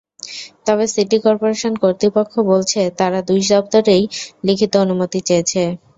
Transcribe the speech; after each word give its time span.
তবে 0.65 0.85
city 0.87 1.17
corporation 1.25 1.73
কর্তৃপক্ষ 1.83 2.33
বলছে, 2.51 2.79
তারা 2.99 3.19
দুই 3.29 3.41
দপ্তরেই 3.51 4.03
লিখিত 4.47 4.73
অনুমতি 4.83 5.19
চেয়েছে। 5.27 5.63